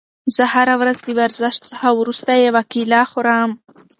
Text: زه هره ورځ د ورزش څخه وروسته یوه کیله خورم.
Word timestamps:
زه 0.35 0.43
هره 0.53 0.75
ورځ 0.81 0.97
د 1.03 1.09
ورزش 1.19 1.55
څخه 1.69 1.87
وروسته 1.99 2.31
یوه 2.47 2.61
کیله 2.71 3.01
خورم. 3.11 3.51